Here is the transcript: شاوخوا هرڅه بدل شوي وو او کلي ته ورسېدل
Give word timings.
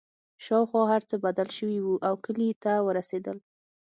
شاوخوا 0.45 0.83
هرڅه 0.93 1.15
بدل 1.25 1.47
شوي 1.57 1.79
وو 1.81 1.95
او 2.07 2.13
کلي 2.25 2.49
ته 2.63 2.73
ورسېدل 2.85 3.37